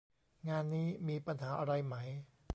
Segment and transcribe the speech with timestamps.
[0.49, 1.95] งานนี้มีปัญหาอะไรไหม